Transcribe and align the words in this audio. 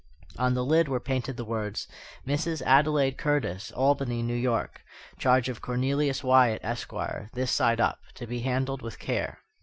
On 0.39 0.55
the 0.55 0.65
lid 0.65 0.87
were 0.87 0.99
painted 0.99 1.37
the 1.37 1.45
words: 1.45 1.87
"Mrs. 2.25 2.63
Adelaide 2.63 3.19
Curtis, 3.19 3.71
Albany, 3.73 4.23
New 4.23 4.33
York. 4.33 4.81
Charge 5.19 5.47
of 5.47 5.61
Cornelius 5.61 6.23
Wyatt, 6.23 6.63
Esq. 6.65 6.91
This 7.33 7.51
side 7.51 7.79
up. 7.79 7.99
To 8.15 8.25
be 8.25 8.39
handled 8.39 8.81
with 8.81 8.97
care." 8.97 9.41